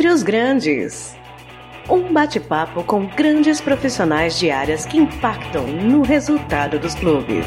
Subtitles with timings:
[0.00, 1.14] Dentre os Grandes.
[1.86, 7.44] Um bate-papo com grandes profissionais de áreas que impactam no resultado dos clubes.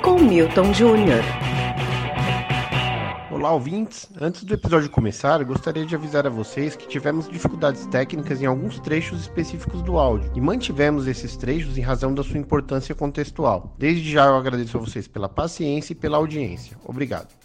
[0.00, 1.24] Com Milton Júnior.
[3.32, 4.08] Olá, ouvintes!
[4.20, 8.78] Antes do episódio começar, gostaria de avisar a vocês que tivemos dificuldades técnicas em alguns
[8.78, 13.74] trechos específicos do áudio e mantivemos esses trechos em razão da sua importância contextual.
[13.76, 16.76] Desde já eu agradeço a vocês pela paciência e pela audiência.
[16.84, 17.42] Obrigado.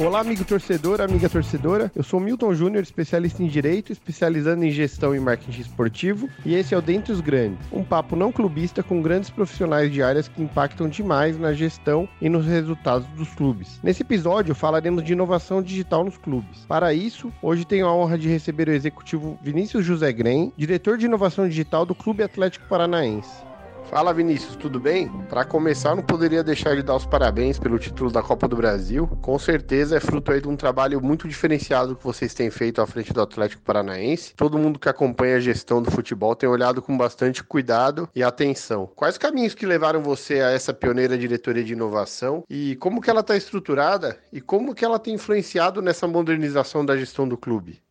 [0.00, 1.92] Olá, amigo torcedor, amiga torcedora.
[1.94, 6.72] Eu sou Milton Júnior, especialista em direito, especializando em gestão e marketing esportivo, e esse
[6.72, 10.42] é o Dentre os Grandes, um papo não clubista com grandes profissionais de áreas que
[10.42, 13.78] impactam demais na gestão e nos resultados dos clubes.
[13.82, 16.64] Nesse episódio falaremos de inovação digital nos clubes.
[16.66, 21.04] Para isso, hoje tenho a honra de receber o executivo Vinícius José Grem, diretor de
[21.04, 23.49] inovação digital do Clube Atlético Paranaense.
[23.90, 25.08] Fala Vinícius, tudo bem?
[25.28, 29.08] Para começar, não poderia deixar de dar os parabéns pelo título da Copa do Brasil.
[29.20, 32.86] Com certeza é fruto aí de um trabalho muito diferenciado que vocês têm feito à
[32.86, 34.32] frente do Atlético Paranaense.
[34.36, 38.88] Todo mundo que acompanha a gestão do futebol tem olhado com bastante cuidado e atenção.
[38.94, 43.22] Quais caminhos que levaram você a essa pioneira diretoria de inovação e como que ela
[43.22, 47.82] está estruturada e como que ela tem influenciado nessa modernização da gestão do clube?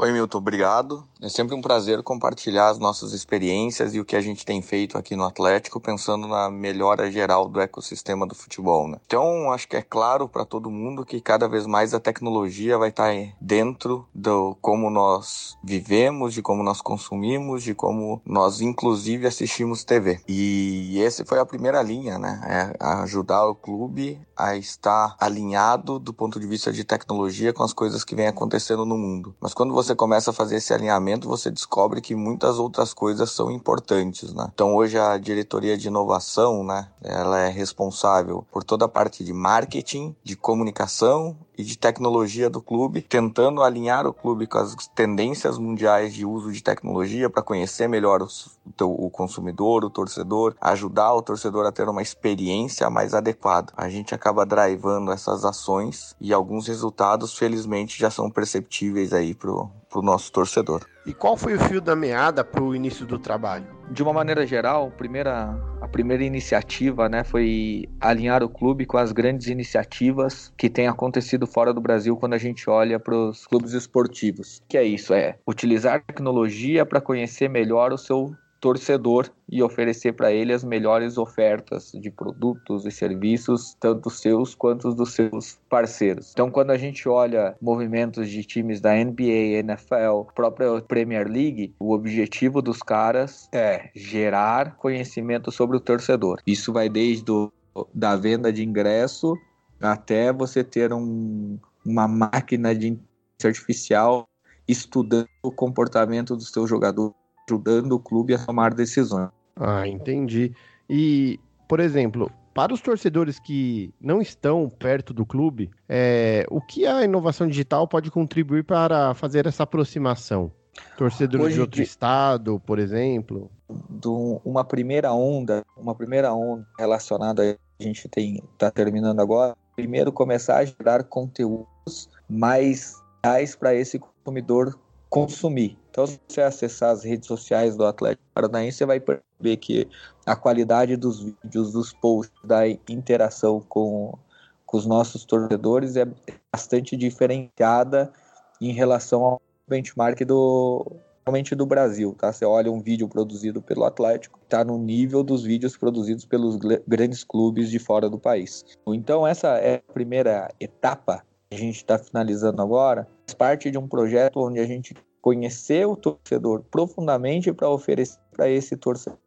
[0.00, 1.04] Oi, Milton, obrigado.
[1.20, 4.96] É sempre um prazer compartilhar as nossas experiências e o que a gente tem feito
[4.96, 8.86] aqui no Atlético, pensando na melhora geral do ecossistema do futebol.
[8.86, 8.98] Né?
[9.04, 12.90] Então, acho que é claro para todo mundo que cada vez mais a tecnologia vai
[12.90, 19.26] estar tá dentro do como nós vivemos, de como nós consumimos, de como nós, inclusive,
[19.26, 20.20] assistimos TV.
[20.28, 22.72] E essa foi a primeira linha, né?
[22.80, 27.72] É ajudar o clube a estar alinhado do ponto de vista de tecnologia com as
[27.72, 29.34] coisas que vem acontecendo no mundo.
[29.40, 33.50] Mas quando você começa a fazer esse alinhamento, você descobre que muitas outras coisas são
[33.50, 34.48] importantes, né?
[34.52, 39.32] Então hoje a diretoria de inovação, né, ela é responsável por toda a parte de
[39.32, 45.58] marketing, de comunicação e de tecnologia do clube, tentando alinhar o clube com as tendências
[45.58, 51.22] mundiais de uso de tecnologia para conhecer melhor os, o consumidor, o torcedor, ajudar o
[51.22, 53.72] torcedor a ter uma experiência mais adequada.
[53.76, 59.68] A gente acaba drivando essas ações e alguns resultados, felizmente, já são perceptíveis aí pro,
[59.88, 60.86] pro nosso torcedor.
[61.06, 63.66] E qual foi o fio da meada para o início do trabalho?
[63.90, 69.10] De uma maneira geral, primeira, a primeira iniciativa né, foi alinhar o clube com as
[69.10, 73.72] grandes iniciativas que têm acontecido fora do Brasil quando a gente olha para os clubes
[73.72, 74.62] esportivos.
[74.68, 75.14] Que é isso?
[75.14, 81.16] É utilizar tecnologia para conhecer melhor o seu torcedor e oferecer para ele as melhores
[81.16, 86.32] ofertas de produtos e serviços, tanto seus quanto dos seus parceiros.
[86.32, 91.92] Então, quando a gente olha movimentos de times da NBA, NFL, própria Premier League, o
[91.92, 96.40] objetivo dos caras é gerar conhecimento sobre o torcedor.
[96.46, 97.50] Isso vai desde o,
[97.94, 99.36] da venda de ingresso
[99.80, 103.08] até você ter um, uma máquina de inteligência
[103.44, 104.28] artificial
[104.66, 107.14] estudando o comportamento do seu jogador
[107.48, 109.30] ajudando o clube a tomar decisões.
[109.56, 110.52] Ah, entendi.
[110.88, 116.86] E, por exemplo, para os torcedores que não estão perto do clube, é, o que
[116.86, 120.52] a inovação digital pode contribuir para fazer essa aproximação?
[120.96, 123.50] Torcedores Hoje, de outro estado, por exemplo?
[123.88, 129.56] Do, uma primeira onda, uma primeira onda relacionada a gente tem está terminando agora.
[129.76, 132.94] Primeiro começar a gerar conteúdos mais
[133.24, 134.78] reais para esse consumidor
[135.08, 135.78] consumir.
[135.98, 139.88] Então, se você acessar as redes sociais do Atlético Paranaense, você vai perceber que
[140.24, 144.16] a qualidade dos vídeos, dos posts, da interação com,
[144.64, 146.06] com os nossos torcedores é
[146.52, 148.12] bastante diferenciada
[148.60, 150.86] em relação ao benchmark do
[151.26, 152.32] realmente do Brasil, tá?
[152.32, 157.24] Você olha um vídeo produzido pelo Atlético, está no nível dos vídeos produzidos pelos grandes
[157.24, 158.64] clubes de fora do país.
[158.86, 163.76] Então essa é a primeira etapa que a gente está finalizando agora, faz parte de
[163.76, 169.18] um projeto onde a gente conhecer o torcedor profundamente para oferecer para esse torcedor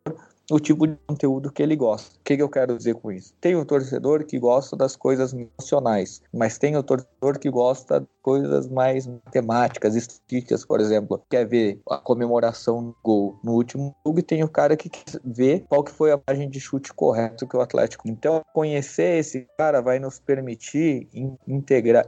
[0.49, 2.15] o tipo de conteúdo que ele gosta.
[2.17, 3.33] O que, que eu quero dizer com isso?
[3.39, 8.67] Tem o torcedor que gosta das coisas emocionais, mas tem o torcedor que gosta coisas
[8.69, 11.21] mais matemáticas, estatísticas, por exemplo.
[11.29, 15.19] Quer ver a comemoração do gol no último jogo e tem o cara que quer
[15.23, 18.07] ver qual que foi a margem de chute correto que o Atlético.
[18.07, 21.07] Então, conhecer esse cara vai nos permitir
[21.47, 22.05] integrar,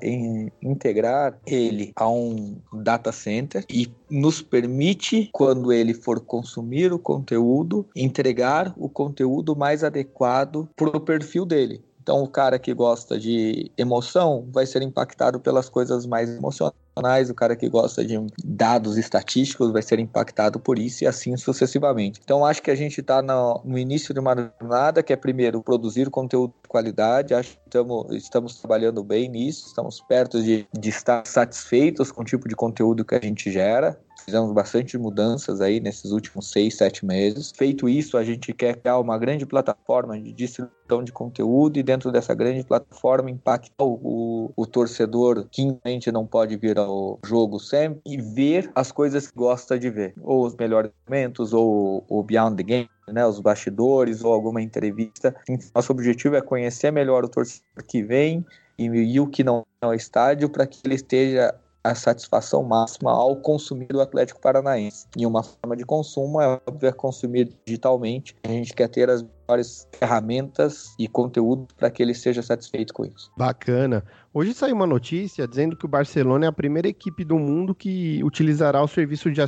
[0.62, 7.86] integrar ele a um data center e nos permite, quando ele for consumir o conteúdo,
[7.96, 11.84] entregar o conteúdo mais adequado para o perfil dele.
[12.04, 17.34] Então, o cara que gosta de emoção vai ser impactado pelas coisas mais emocionais, o
[17.34, 22.20] cara que gosta de dados estatísticos vai ser impactado por isso e assim sucessivamente.
[22.22, 25.64] Então, acho que a gente está no, no, início de uma jornada que é, primeiro,
[25.64, 27.34] produzir conteúdo de qualidade.
[27.34, 32.26] Acho que estamos, estamos trabalhando bem nisso, estamos perto de, de estar satisfeitos com o
[32.26, 33.98] tipo de conteúdo que a gente gera.
[34.26, 37.52] Fizemos bastante mudanças aí nesses últimos seis, sete meses.
[37.56, 42.12] Feito isso, a gente quer criar uma grande plataforma de distribuição de conteúdo e dentro
[42.12, 48.02] dessa grande plataforma impactar o, o, torcedor que infelizmente não pode vir ao jogo sempre
[48.06, 52.58] e ver as coisas que gosta de ver, ou os melhores momentos, ou o Beyond
[52.58, 55.36] the Game, né, os bastidores, ou alguma entrevista.
[55.76, 58.46] Nosso objetivo é conhecer melhor o torcedor que vem
[58.78, 63.12] e, e o que não é o estádio para que ele esteja a satisfação máxima
[63.12, 65.06] ao consumir o Atlético Paranaense.
[65.18, 68.36] E uma forma de consumo é, óbvio, é consumir digitalmente.
[68.44, 73.06] A gente quer ter as melhores ferramentas e conteúdo para que ele seja satisfeito com
[73.06, 73.32] isso.
[73.38, 74.04] Bacana.
[74.36, 78.20] Hoje saiu uma notícia dizendo que o Barcelona é a primeira equipe do mundo que
[78.24, 79.42] utilizará o serviço de,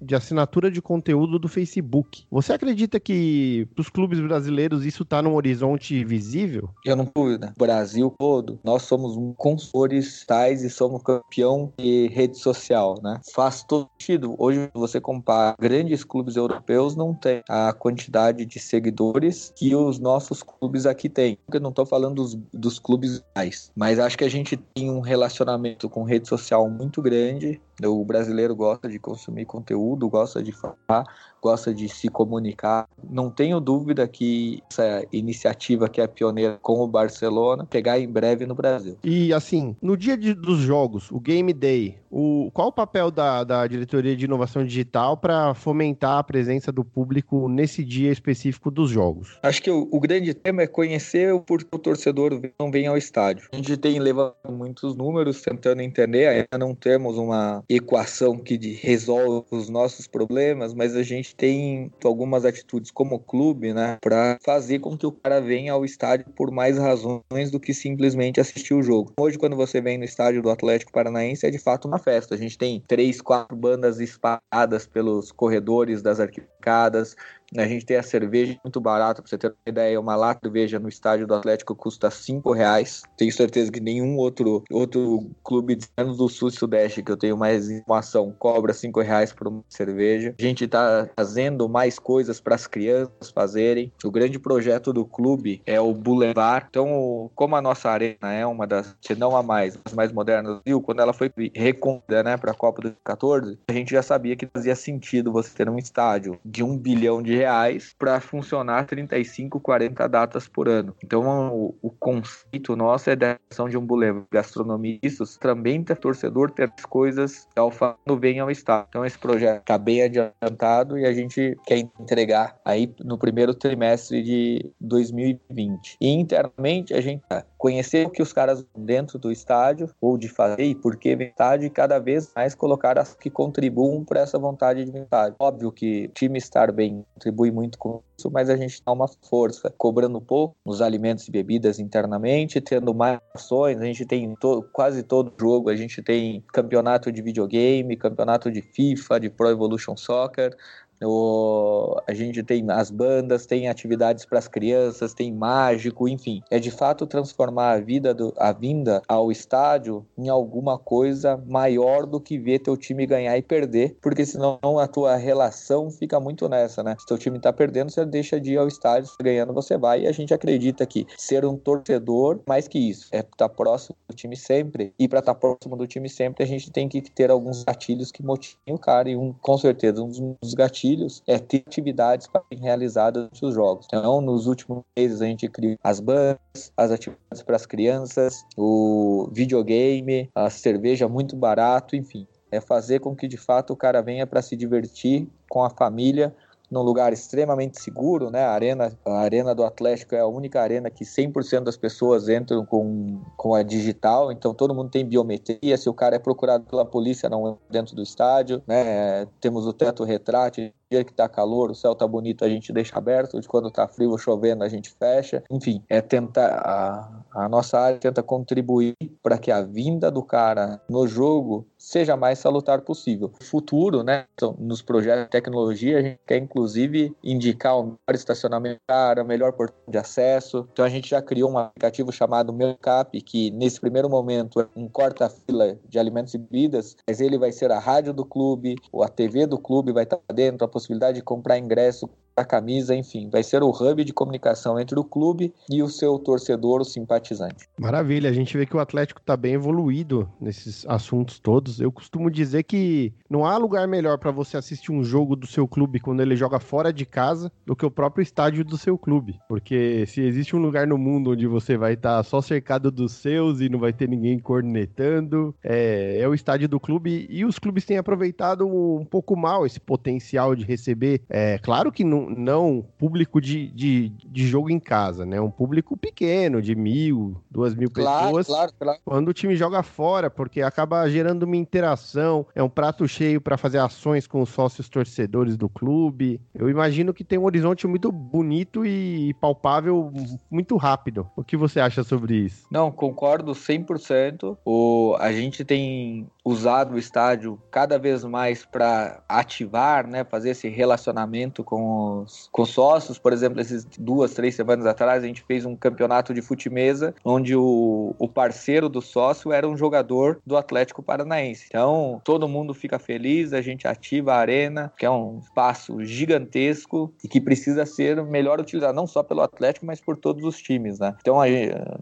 [0.00, 2.24] de assinatura de conteúdo do Facebook.
[2.28, 6.70] Você acredita que para os clubes brasileiros isso está num horizonte visível?
[6.84, 7.54] Eu não dúvida.
[7.56, 13.20] Brasil todo, nós somos consumidores tais e somos campeão de rede social, né?
[13.32, 14.34] Faz todo sentido.
[14.38, 20.42] Hoje você compara grandes clubes europeus não tem a quantidade de seguidores que os nossos
[20.42, 21.38] clubes aqui têm.
[21.52, 25.00] Eu não estou falando dos, dos clubes mais, mas acho que a gente tem um
[25.00, 27.60] relacionamento com rede social muito grande.
[27.82, 31.04] O brasileiro gosta de consumir conteúdo, gosta de falar,
[31.42, 32.86] gosta de se comunicar.
[33.10, 38.46] Não tenho dúvida que essa iniciativa que é pioneira com o Barcelona pegar em breve
[38.46, 38.96] no Brasil.
[39.02, 43.42] E assim, no dia de, dos jogos, o Game Day, o, qual o papel da,
[43.42, 48.90] da diretoria de inovação digital para fomentar a presença do público nesse dia específico dos
[48.90, 49.38] jogos?
[49.42, 52.96] Acho que o, o grande tema é conhecer o porquê o torcedor não vem ao
[52.96, 53.48] estádio.
[53.52, 59.46] A gente tem levado muitos números tentando entender, ainda não temos uma equação que resolve
[59.50, 64.96] os nossos problemas, mas a gente tem algumas atitudes como clube, né, para fazer com
[64.96, 69.12] que o cara venha ao estádio por mais razões do que simplesmente assistir o jogo.
[69.18, 72.34] Hoje, quando você vem no estádio do Atlético Paranaense, é de fato uma festa.
[72.34, 77.16] A gente tem três, quatro bandas espalhadas pelos corredores das arquibancadas,
[77.56, 80.52] a gente tem a cerveja muito barata, pra você ter uma ideia, uma lata de
[80.62, 83.02] cerveja no estádio do Atlético custa 5 reais.
[83.16, 87.16] Tenho certeza que nenhum outro, outro clube de anos do Sul e Sudeste que eu
[87.16, 90.34] tenho mais informação cobra 5 reais por uma cerveja.
[90.38, 93.92] A gente tá fazendo mais coisas para as crianças fazerem.
[94.04, 96.66] O grande projeto do clube é o Boulevard.
[96.68, 100.56] Então, como a nossa arena é uma das, se não a mais, as mais modernas
[100.56, 104.36] do Rio, quando ela foi recondida né, para a Copa 2014, a gente já sabia
[104.36, 109.58] que fazia sentido você ter um estádio de um bilhão de reais para funcionar 35,
[109.60, 110.94] 40 datas por ano.
[111.02, 111.22] Então,
[111.52, 116.72] o, o conceito nosso é da ação de um boulevard gastronomistas também ter torcedor ter
[116.78, 118.86] as coisas ao quando vem ao estado.
[118.88, 124.22] Então, esse projeto está bem adiantado e a gente quer entregar aí no primeiro trimestre
[124.22, 125.96] de 2020.
[126.00, 130.28] E internamente, a gente tá conhecer o que os caras dentro do estádio ou de
[130.28, 134.36] fazer e por que estádio e cada vez mais colocar as que contribuam para essa
[134.36, 135.36] vontade de estádio.
[135.38, 139.72] Óbvio que time estar bem contribui muito com isso, mas a gente dá uma força,
[139.76, 143.78] cobrando pouco nos alimentos e bebidas internamente, tendo mais ações.
[143.80, 148.60] A gente tem to quase todo jogo, a gente tem campeonato de videogame, campeonato de
[148.60, 150.56] FIFA, de Pro Evolution Soccer.
[151.04, 156.42] O, a gente tem as bandas, tem atividades para as crianças, tem mágico, enfim.
[156.50, 162.06] É de fato transformar a vida do, a vinda ao estádio em alguma coisa maior
[162.06, 166.48] do que ver teu time ganhar e perder, porque senão a tua relação fica muito
[166.48, 166.96] nessa, né?
[166.98, 170.02] Se teu time tá perdendo, você deixa de ir ao estádio, se ganhando você vai,
[170.02, 173.96] e a gente acredita que ser um torcedor, mais que isso, é estar tá próximo
[174.08, 174.92] do time sempre.
[174.98, 178.10] E para estar tá próximo do time sempre, a gente tem que ter alguns gatilhos
[178.10, 182.26] que motivem o cara, e um, com certeza, um dos gatilhos filhos é ter atividades
[182.26, 183.86] para serem realizadas nos jogos.
[183.86, 189.28] Então, nos últimos meses, a gente criou as bandas, as atividades para as crianças, o
[189.32, 192.26] videogame, a cerveja muito barato, enfim.
[192.50, 196.34] É fazer com que de fato o cara venha para se divertir com a família
[196.72, 198.42] num lugar extremamente seguro, né?
[198.42, 202.64] A arena, a arena do Atlético é a única arena que 100% das pessoas entram
[202.64, 205.76] com, com a digital, então todo mundo tem biometria.
[205.76, 209.26] Se o cara é procurado pela polícia, não entra dentro do estádio, né?
[209.38, 212.96] Temos o teto retrátil, dia que tá calor, o céu tá bonito, a gente deixa
[212.96, 215.42] aberto, de quando tá frio ou chovendo, a gente fecha.
[215.50, 220.80] Enfim, é tentar a, a nossa área tenta contribuir para que a vinda do cara
[220.88, 223.32] no jogo seja mais salutar possível.
[223.40, 228.14] No futuro, né, então, nos projetos de tecnologia, a gente quer inclusive indicar o melhor
[228.14, 230.68] estacionamento cara, melhor portão de acesso.
[230.72, 234.86] Então a gente já criou um aplicativo chamado Cap, que nesse primeiro momento é um
[234.88, 239.08] corta-fila de alimentos e bebidas, mas ele vai ser a rádio do clube, ou a
[239.08, 243.42] TV do clube vai estar dentro, a possibilidade de comprar ingresso a camisa, enfim, vai
[243.42, 247.68] ser o hub de comunicação entre o clube e o seu torcedor, o simpatizante.
[247.78, 251.71] Maravilha, a gente vê que o Atlético está bem evoluído nesses assuntos todos.
[251.80, 255.66] Eu costumo dizer que não há lugar melhor para você assistir um jogo do seu
[255.66, 259.38] clube quando ele joga fora de casa do que o próprio estádio do seu clube,
[259.48, 263.12] porque se existe um lugar no mundo onde você vai estar tá só cercado dos
[263.12, 267.58] seus e não vai ter ninguém cornetando, é, é o estádio do clube e os
[267.58, 271.22] clubes têm aproveitado um pouco mal esse potencial de receber.
[271.28, 275.40] É claro que não não público de, de, de jogo em casa, né?
[275.40, 278.46] Um público pequeno, de mil, duas mil claro, pessoas.
[278.46, 278.98] Claro, claro.
[279.04, 283.56] Quando o time joga fora, porque acaba gerando uma interação, é um prato cheio para
[283.56, 286.40] fazer ações com os sócios torcedores do clube.
[286.54, 290.12] Eu imagino que tem um horizonte muito bonito e palpável
[290.50, 291.28] muito rápido.
[291.36, 292.66] O que você acha sobre isso?
[292.70, 294.56] Não, concordo 100%.
[294.64, 300.68] O, a gente tem usado o estádio cada vez mais para ativar, né, fazer esse
[300.68, 303.18] relacionamento com os, com sócios.
[303.18, 307.54] Por exemplo, esses duas, três semanas atrás, a gente fez um campeonato de fute-mesa, onde
[307.54, 311.51] o, o parceiro do sócio era um jogador do Atlético Paranaense.
[311.66, 317.12] Então, todo mundo fica feliz, a gente ativa a arena, que é um espaço gigantesco
[317.22, 320.98] e que precisa ser melhor utilizado, não só pelo Atlético, mas por todos os times,
[320.98, 321.14] né?
[321.20, 321.46] Então, a,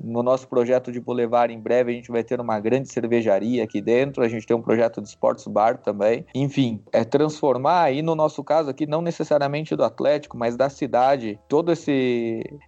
[0.02, 3.80] no nosso projeto de Boulevard, em breve, a gente vai ter uma grande cervejaria aqui
[3.80, 6.24] dentro, a gente tem um projeto de sports bar também.
[6.34, 11.38] Enfim, é transformar aí, no nosso caso aqui, não necessariamente do Atlético, mas da cidade,
[11.48, 11.72] toda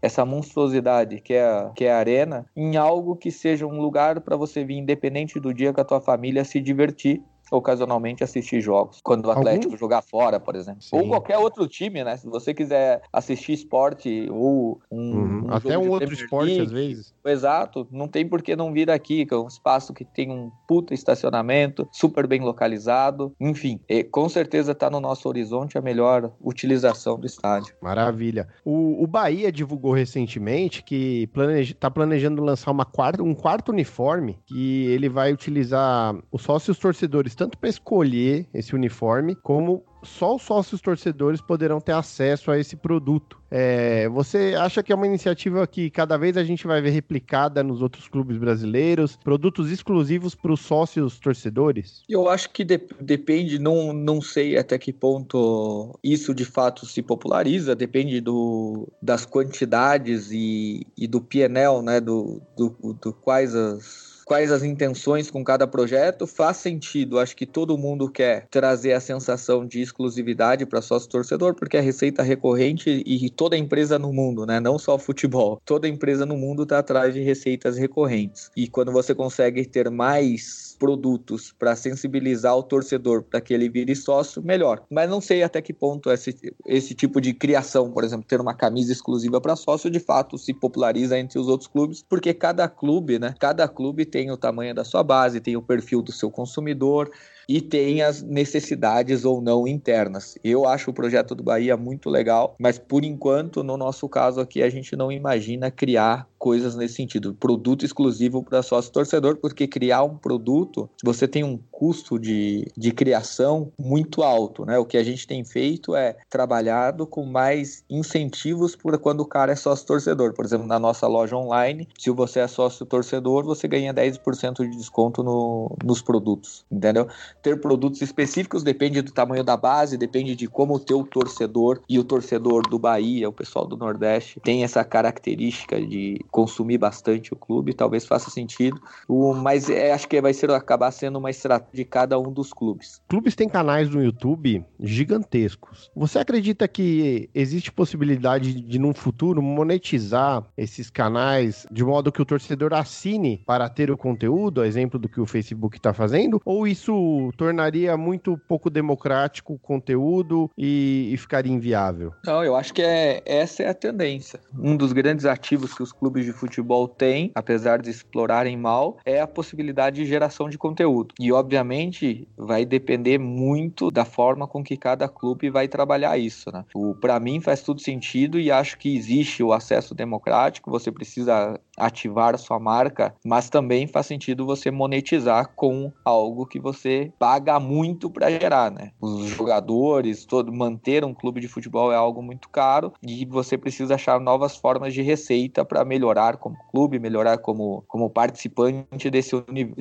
[0.00, 4.36] essa monstruosidade que é, que é a arena, em algo que seja um lugar para
[4.36, 9.00] você vir independente do dia com a tua família se divertir ocasionalmente assistir jogos.
[9.02, 9.76] Quando o Atlético Algum?
[9.76, 10.82] jogar fora, por exemplo.
[10.82, 10.96] Sim.
[10.96, 12.16] Ou qualquer outro time, né?
[12.16, 15.14] Se você quiser assistir esporte ou um.
[15.14, 15.44] Uhum.
[15.46, 17.14] um Até um outro esporte, às vezes.
[17.24, 17.86] Exato.
[17.90, 20.94] Não tem por que não vir aqui, que é um espaço que tem um puta
[20.94, 23.34] estacionamento, super bem localizado.
[23.40, 27.74] Enfim, com certeza está no nosso horizonte a melhor utilização do estádio.
[27.80, 28.48] Maravilha.
[28.64, 34.38] O, o Bahia divulgou recentemente que planeja, tá planejando lançar uma quarta, um quarto uniforme
[34.46, 40.42] que ele vai utilizar os sócios torcedores tanto para escolher esse uniforme, como só os
[40.42, 43.40] sócios torcedores poderão ter acesso a esse produto.
[43.50, 47.62] É, você acha que é uma iniciativa que cada vez a gente vai ver replicada
[47.62, 49.16] nos outros clubes brasileiros?
[49.16, 52.02] Produtos exclusivos para os sócios torcedores?
[52.08, 57.02] Eu acho que de, depende, não, não sei até que ponto isso de fato se
[57.02, 64.11] populariza, depende do, das quantidades e, e do PNL, né, do, do, do quais as
[64.24, 67.18] quais as intenções com cada projeto, faz sentido.
[67.18, 71.80] Acho que todo mundo quer trazer a sensação de exclusividade para sócio torcedor, porque é
[71.80, 74.60] receita recorrente e toda empresa no mundo, né?
[74.60, 78.50] Não só futebol, toda empresa no mundo está atrás de receitas recorrentes.
[78.56, 83.94] E quando você consegue ter mais produtos para sensibilizar o torcedor para que ele vire
[83.94, 84.82] sócio, melhor.
[84.90, 86.34] Mas não sei até que ponto esse,
[86.66, 90.52] esse tipo de criação, por exemplo, ter uma camisa exclusiva para sócio, de fato se
[90.52, 93.32] populariza entre os outros clubes, porque cada clube, né?
[93.38, 97.08] Cada clube tem o tamanho da sua base, tem o perfil do seu consumidor
[97.52, 100.38] e tem as necessidades ou não internas.
[100.42, 104.62] Eu acho o projeto do Bahia muito legal, mas por enquanto, no nosso caso aqui,
[104.62, 110.02] a gente não imagina criar coisas nesse sentido, produto exclusivo para sócio torcedor, porque criar
[110.02, 114.76] um produto, você tem um custo de, de criação muito alto, né?
[114.76, 119.52] O que a gente tem feito é trabalhado com mais incentivos para quando o cara
[119.52, 120.32] é sócio torcedor.
[120.32, 124.76] Por exemplo, na nossa loja online, se você é sócio torcedor, você ganha 10% de
[124.76, 127.06] desconto no, nos produtos, entendeu?
[127.42, 131.98] Ter produtos específicos, depende do tamanho da base, depende de como o teu torcedor e
[131.98, 137.36] o torcedor do Bahia, o pessoal do Nordeste, tem essa característica de consumir bastante o
[137.36, 138.80] clube, talvez faça sentido.
[139.08, 142.52] O, mas é, acho que vai ser acabar sendo uma estratégia de cada um dos
[142.52, 143.00] clubes.
[143.08, 145.90] Clubes têm canais no YouTube gigantescos.
[145.94, 152.24] Você acredita que existe possibilidade de, num futuro, monetizar esses canais de modo que o
[152.24, 156.40] torcedor assine para ter o conteúdo, a exemplo do que o Facebook está fazendo?
[156.44, 162.12] Ou isso tornaria muito pouco democrático o conteúdo e, e ficaria inviável?
[162.24, 164.40] Não, eu acho que é, essa é a tendência.
[164.56, 169.20] Um dos grandes ativos que os clubes de futebol têm, apesar de explorarem mal, é
[169.20, 171.14] a possibilidade de geração de conteúdo.
[171.18, 176.50] E, obviamente, vai depender muito da forma com que cada clube vai trabalhar isso.
[176.52, 176.64] Né?
[177.00, 182.38] Para mim, faz tudo sentido e acho que existe o acesso democrático, você precisa ativar
[182.38, 188.30] sua marca, mas também faz sentido você monetizar com algo que você paga muito para
[188.30, 188.90] gerar, né?
[189.00, 193.94] Os jogadores, todo manter um clube de futebol é algo muito caro e você precisa
[193.94, 199.32] achar novas formas de receita para melhorar como clube, melhorar como, como participante desse,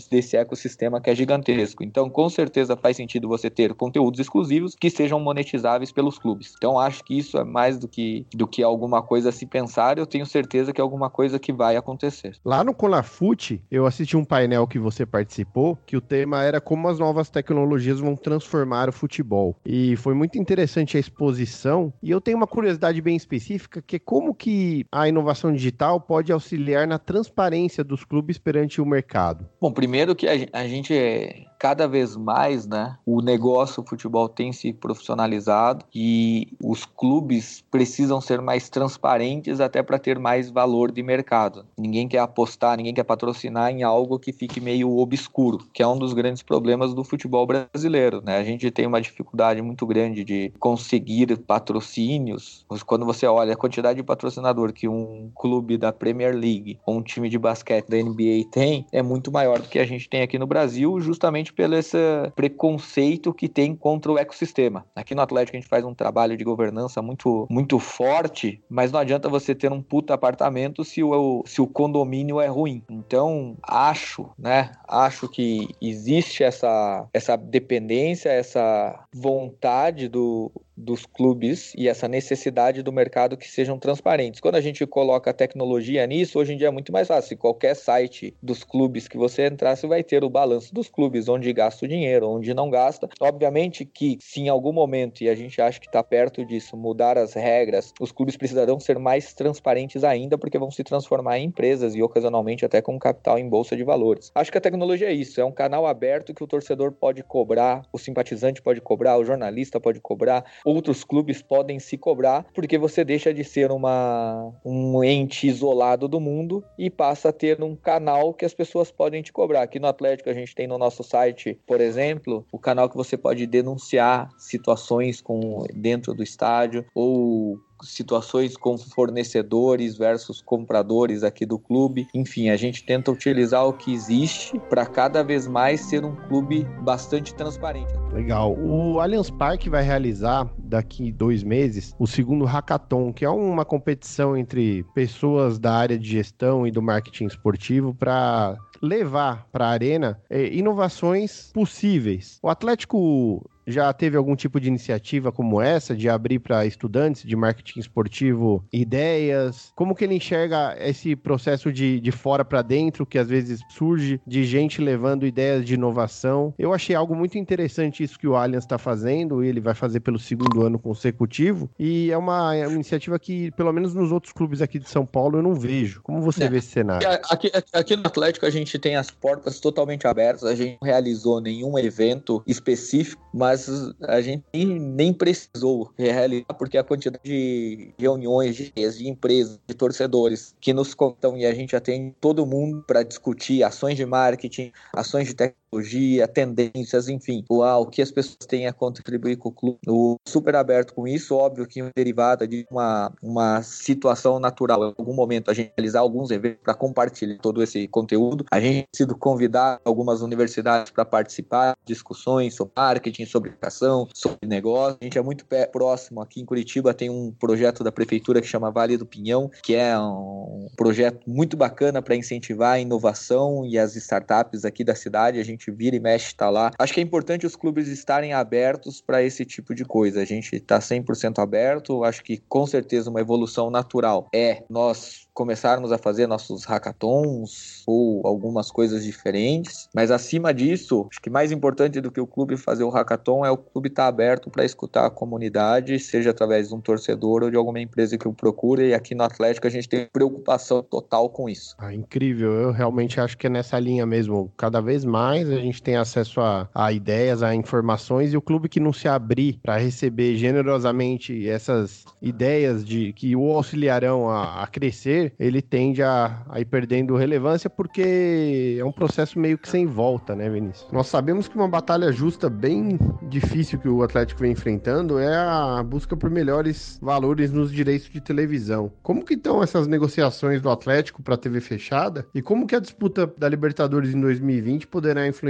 [0.10, 1.84] desse ecossistema que é gigantesco.
[1.84, 6.54] Então, com certeza faz sentido você ter conteúdos exclusivos que sejam monetizáveis pelos clubes.
[6.58, 9.98] Então, acho que isso é mais do que, do que alguma coisa a se pensar.
[9.98, 12.38] Eu tenho certeza que é alguma coisa que vai acontecer.
[12.44, 16.88] Lá no Colafute, eu assisti um painel que você participou, que o tema era como
[16.88, 19.56] as novas tecnologias vão transformar o futebol.
[19.66, 21.94] E foi muito interessante a exposição.
[22.02, 26.32] E eu tenho uma curiosidade bem específica, que é como que a inovação digital pode
[26.32, 29.48] auxiliar na transparência dos clubes perante o mercado.
[29.60, 34.52] Bom, primeiro que a gente é cada vez mais, né, o negócio o futebol tem
[34.52, 41.04] se profissionalizado e os clubes precisam ser mais transparentes até para ter mais valor de
[41.04, 41.68] mercado.
[41.78, 45.98] Ninguém quer apostar, ninguém quer patrocinar em algo que fique meio obscuro, que é um
[45.98, 48.38] dos grandes problemas do futebol brasileiro, né?
[48.38, 52.66] A gente tem uma dificuldade muito grande de conseguir patrocínios.
[52.86, 57.02] Quando você olha a quantidade de patrocinador que um clube da Premier League ou um
[57.02, 60.38] time de basquete da NBA tem, é muito maior do que a gente tem aqui
[60.38, 61.98] no Brasil, justamente pelo esse
[62.36, 64.86] preconceito que tem contra o ecossistema.
[64.96, 69.00] Aqui no Atlético a gente faz um trabalho de governança muito, muito forte, mas não
[69.00, 72.84] adianta você ter um puta apartamento se o, se o condomínio é ruim.
[72.90, 74.72] Então, acho, né?
[74.88, 80.52] Acho que existe essa, essa dependência, essa vontade do,
[80.82, 84.42] dos clubes e essa necessidade do mercado que sejam transparentes.
[84.42, 87.38] Quando a gente coloca tecnologia nisso, hoje em dia é muito mais fácil.
[87.38, 91.52] Qualquer site dos clubes que você entrar, você vai ter o balanço dos clubes, onde
[91.54, 93.08] gasta o dinheiro, onde não gasta.
[93.20, 97.18] Obviamente que se em algum momento, e a gente acha que está perto disso, mudar
[97.18, 101.96] as regras, os clubes precisarão ser mais transparentes ainda, porque vão se transformar em empresas
[101.96, 104.32] e ocasionalmente até com capital em bolsa de valores.
[104.34, 107.84] Acho que a tecnologia é isso, é um canal aberto que o torcedor pode cobrar,
[107.92, 113.04] o simpatizante pode cobrar, o jornalista pode cobrar, outros clubes podem se cobrar, porque você
[113.04, 118.34] deixa de ser uma, um ente isolado do mundo e passa a ter um canal
[118.34, 119.64] que as pessoas podem te cobrar.
[119.64, 123.18] Aqui no Atlético, a gente tem no nosso site, por exemplo, o canal que você
[123.18, 131.58] pode denunciar situações com, dentro do estádio ou situações com fornecedores versus compradores aqui do
[131.58, 132.08] clube.
[132.14, 136.66] Enfim, a gente tenta utilizar o que existe para cada vez mais ser um clube
[136.82, 137.92] bastante transparente.
[138.14, 138.56] Legal.
[138.58, 144.36] O Allianz Parque vai realizar daqui dois meses o segundo Hackathon, que é uma competição
[144.38, 150.20] entre pessoas da área de gestão e do marketing esportivo para levar para a arena
[150.30, 152.40] é, inovações possíveis.
[152.42, 157.36] O Atlético já teve algum tipo de iniciativa como essa, de abrir para estudantes de
[157.36, 159.72] marketing esportivo ideias?
[159.76, 164.20] Como que ele enxerga esse processo de, de fora para dentro, que às vezes surge
[164.26, 166.54] de gente levando ideias de inovação?
[166.58, 170.00] Eu achei algo muito interessante isso que o Allianz está fazendo, e ele vai fazer
[170.00, 174.34] pelo segundo ano consecutivo, e é uma, é uma, iniciativa que, pelo menos nos outros
[174.34, 176.02] clubes aqui de São Paulo, eu não vejo.
[176.02, 176.50] Como você é.
[176.50, 177.08] vê esse cenário?
[177.30, 181.40] Aqui, aqui no Atlético a gente tem as portas totalmente abertas, a gente não realizou
[181.40, 188.56] nenhum evento específico, mas mas a gente nem precisou realizar, porque a quantidade de reuniões
[188.56, 193.04] de, de empresas, de torcedores que nos contam e a gente atende todo mundo para
[193.04, 198.68] discutir ações de marketing, ações de tecnologia tecnologia, tendências, enfim, o, que as pessoas têm
[198.68, 199.80] a contribuir com o clube.
[199.88, 204.84] O super aberto com isso, óbvio que derivada de uma, uma situação natural.
[204.84, 208.46] Em algum momento a gente realizar alguns eventos para compartilhar todo esse conteúdo.
[208.52, 214.08] A gente tem sido convidar algumas universidades para participar de discussões sobre marketing, sobre educação,
[214.14, 214.98] sobre negócio.
[215.00, 218.72] A gente é muito próximo aqui em Curitiba, tem um projeto da prefeitura que chama
[218.72, 223.96] Vale do Pinhão, que é um projeto muito bacana para incentivar a inovação e as
[223.96, 225.40] startups aqui da cidade.
[225.40, 226.72] A gente gente vira e mexe está lá.
[226.80, 230.22] Acho que é importante os clubes estarem abertos para esse tipo de coisa.
[230.22, 232.04] A gente está 100% aberto.
[232.04, 238.26] Acho que com certeza uma evolução natural é nós começarmos a fazer nossos hackathons ou
[238.26, 239.88] algumas coisas diferentes.
[239.94, 243.52] Mas acima disso, acho que mais importante do que o clube fazer o hackathon é
[243.52, 247.52] o clube estar tá aberto para escutar a comunidade, seja através de um torcedor ou
[247.52, 248.90] de alguma empresa que o procure.
[248.90, 251.76] E aqui no Atlético a gente tem preocupação total com isso.
[251.78, 252.52] Ah, incrível.
[252.52, 254.52] Eu realmente acho que é nessa linha mesmo.
[254.58, 258.70] Cada vez mais a gente tem acesso a, a ideias, a informações e o clube
[258.70, 264.68] que não se abrir para receber generosamente essas ideias de que o auxiliarão a, a
[264.68, 269.86] crescer ele tende a, a ir perdendo relevância porque é um processo meio que sem
[269.86, 270.88] volta, né, Vinícius?
[270.92, 275.84] Nós sabemos que uma batalha justa bem difícil que o Atlético vem enfrentando é a
[275.84, 278.92] busca por melhores valores nos direitos de televisão.
[279.02, 283.32] Como que estão essas negociações do Atlético para TV fechada e como que a disputa
[283.38, 285.41] da Libertadores em 2020 poderá influenciar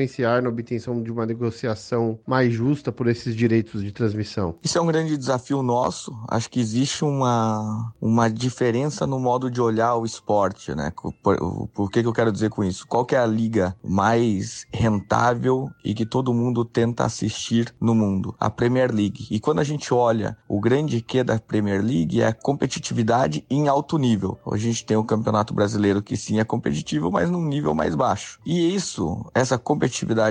[0.41, 4.55] na obtenção de uma negociação mais justa por esses direitos de transmissão?
[4.63, 6.15] Isso é um grande desafio nosso.
[6.27, 10.91] Acho que existe uma, uma diferença no modo de olhar o esporte, né?
[11.21, 12.87] Por, por que, que eu quero dizer com isso?
[12.87, 18.35] Qual que é a liga mais rentável e que todo mundo tenta assistir no mundo?
[18.39, 19.27] A Premier League.
[19.29, 23.67] E quando a gente olha o grande que da Premier League é a competitividade em
[23.67, 24.39] alto nível.
[24.45, 27.95] Hoje a gente tem o Campeonato Brasileiro que sim é competitivo, mas num nível mais
[27.95, 28.39] baixo.
[28.45, 29.80] E isso, essa competitividade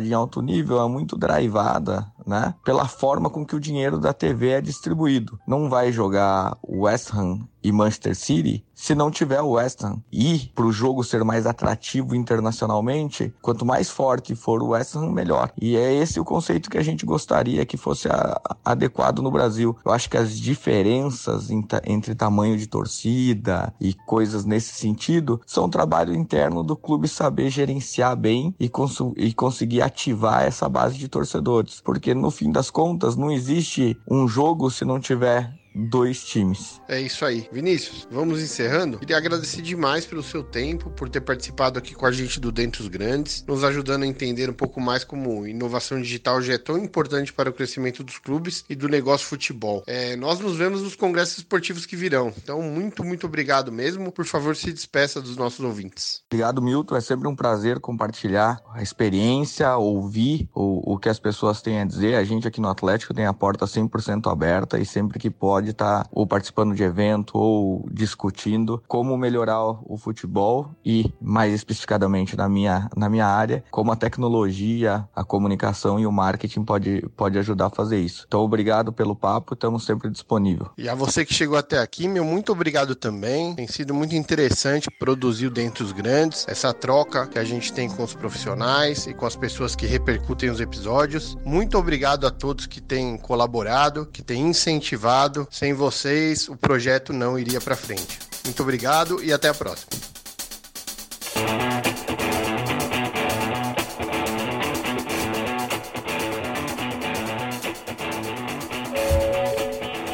[0.08, 4.50] em alto nível é muito drivada, né, pela forma com que o dinheiro da TV
[4.50, 5.38] é distribuído.
[5.46, 9.98] Não vai jogar West Ham e Manchester City se não tiver o West Ham.
[10.10, 15.12] E para o jogo ser mais atrativo internacionalmente, quanto mais forte for o West Ham,
[15.12, 15.52] melhor.
[15.60, 19.76] E é esse o conceito que a gente gostaria que fosse a, adequado no Brasil.
[19.84, 21.50] Eu acho que as diferenças
[21.84, 27.50] entre tamanho de torcida e coisas nesse sentido são um trabalho interno do clube saber
[27.50, 28.70] gerenciar bem e,
[29.18, 31.82] e conseguir ativar essa base de torcedores.
[31.82, 36.80] Porque no fim das contas, não existe um jogo se não tiver dois times.
[36.88, 37.48] É isso aí.
[37.52, 38.98] Vinícius, vamos encerrando.
[38.98, 42.82] Queria agradecer demais pelo seu tempo, por ter participado aqui com a gente do Dentro
[42.82, 46.78] os Grandes, nos ajudando a entender um pouco mais como inovação digital já é tão
[46.78, 49.82] importante para o crescimento dos clubes e do negócio futebol.
[49.86, 52.32] É, nós nos vemos nos congressos esportivos que virão.
[52.36, 54.10] Então, muito, muito obrigado mesmo.
[54.10, 56.22] Por favor, se despeça dos nossos ouvintes.
[56.26, 56.96] Obrigado, Milton.
[56.96, 61.84] É sempre um prazer compartilhar a experiência, ouvir o, o que as pessoas têm a
[61.84, 62.14] dizer.
[62.14, 65.70] A gente aqui no Atlético tem a porta 100% aberta e sempre que pode pode
[65.70, 72.48] estar ou participando de evento ou discutindo como melhorar o futebol e, mais especificadamente na
[72.48, 77.66] minha, na minha área, como a tecnologia, a comunicação e o marketing pode, pode ajudar
[77.66, 78.24] a fazer isso.
[78.26, 80.70] Então, obrigado pelo papo, estamos sempre disponível.
[80.78, 83.54] E a você que chegou até aqui, meu muito obrigado também.
[83.54, 88.02] Tem sido muito interessante produzir dentro dos grandes, essa troca que a gente tem com
[88.02, 91.36] os profissionais e com as pessoas que repercutem os episódios.
[91.44, 97.38] Muito obrigado a todos que têm colaborado, que têm incentivado sem vocês, o projeto não
[97.38, 98.20] iria para frente.
[98.44, 99.90] Muito obrigado e até a próxima.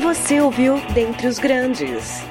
[0.01, 2.23] Você ouviu Dentre os Grandes.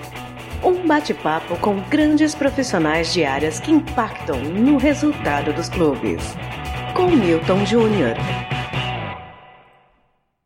[0.63, 6.21] Um bate-papo com grandes profissionais de áreas que impactam no resultado dos clubes.
[6.95, 8.15] Com Milton Júnior.